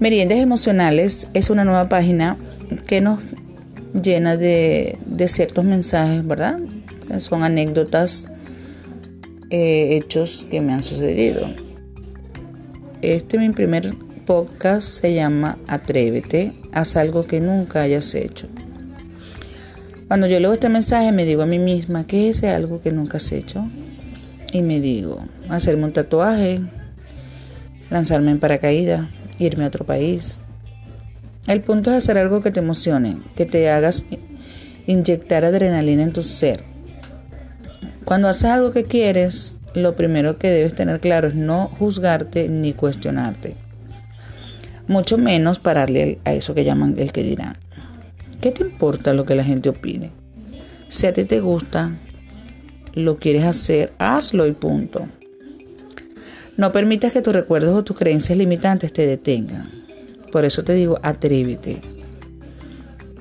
[0.00, 2.38] Meriendas Emocionales es una nueva página
[2.86, 3.20] que nos
[3.92, 6.58] llena de, ciertos mensajes, ¿verdad?
[7.18, 8.26] Son anécdotas,
[9.50, 11.46] eh, hechos que me han sucedido.
[13.02, 18.48] Este mi primer podcast se llama Atrévete, haz algo que nunca hayas hecho.
[20.08, 23.18] Cuando yo leo este mensaje me digo a mí misma, ¿qué es algo que nunca
[23.18, 23.68] has hecho?
[24.54, 25.20] Y me digo,
[25.50, 26.62] hacerme un tatuaje,
[27.90, 30.38] lanzarme en paracaídas, irme a otro país.
[31.46, 34.04] El punto es hacer algo que te emocione, que te hagas
[34.86, 36.62] inyectar adrenalina en tu ser.
[38.04, 42.72] Cuando haces algo que quieres, lo primero que debes tener claro es no juzgarte ni
[42.72, 43.56] cuestionarte.
[44.86, 47.56] Mucho menos pararle a eso que llaman el que dirán.
[48.40, 50.10] ¿Qué te importa lo que la gente opine?
[50.88, 51.92] Si a ti te gusta,
[52.94, 55.06] lo quieres hacer, hazlo y punto.
[56.60, 59.70] No permitas que tus recuerdos o tus creencias limitantes te detengan.
[60.30, 61.80] Por eso te digo, atrévete.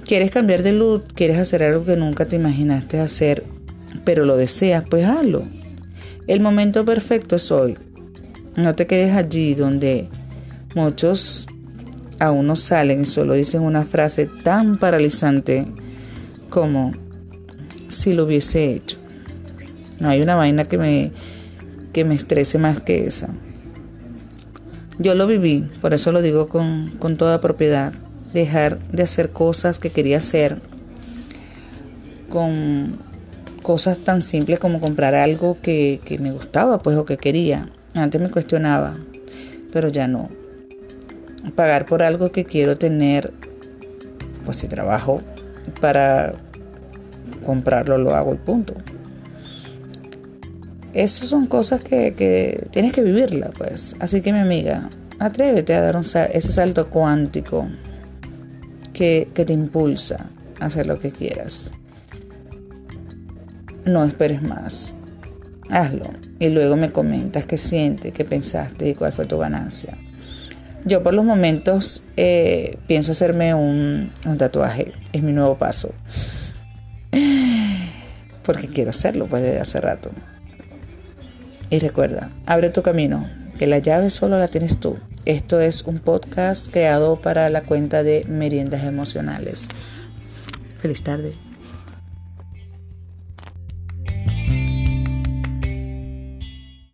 [0.05, 1.03] ¿Quieres cambiar de luz?
[1.15, 3.45] ¿Quieres hacer algo que nunca te imaginaste hacer,
[4.03, 4.83] pero lo deseas?
[4.89, 5.45] Pues hazlo.
[6.27, 7.77] El momento perfecto es hoy.
[8.57, 10.09] No te quedes allí donde
[10.75, 11.47] muchos
[12.19, 15.65] aún no salen y solo dicen una frase tan paralizante
[16.49, 16.91] como
[17.87, 18.97] si lo hubiese hecho.
[20.01, 21.13] No hay una vaina que me
[21.93, 23.29] que me estrese más que esa.
[24.97, 27.93] Yo lo viví, por eso lo digo con, toda propiedad.
[28.33, 30.61] Dejar de hacer cosas que quería hacer
[32.29, 32.99] con
[33.63, 37.69] cosas tan simples como comprar algo que, que me gustaba, pues, o que quería.
[37.93, 38.97] Antes me cuestionaba,
[39.71, 40.29] pero ya no.
[41.55, 43.31] Pagar por algo que quiero tener,
[44.45, 45.21] pues si trabajo
[45.79, 46.35] para
[47.45, 48.73] comprarlo, lo hago y punto.
[50.93, 53.95] Esas son cosas que, tienes que vivirla, pues.
[53.99, 57.67] Así que mi amiga, atrévete a dar ese salto cuántico
[58.93, 60.25] que, que te impulsa
[60.59, 61.71] a hacer lo que quieras.
[63.85, 64.95] No esperes más.
[65.69, 69.97] Hazlo y luego me comentas qué sientes, qué pensaste y cuál fue tu ganancia.
[70.85, 75.93] Yo por los momentos eh, pienso hacerme un, un, tatuaje, es mi nuevo paso.
[78.43, 80.09] Porque quiero hacerlo pues desde hace rato.
[81.69, 84.97] Y recuerda, abre tu camino, que la llave solo la tienes tú.
[85.25, 89.67] Esto es un podcast creado para la cuenta de Meriendas Emocionales.
[90.77, 91.48] Feliz tarde.